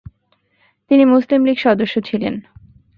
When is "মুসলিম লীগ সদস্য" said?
1.05-1.95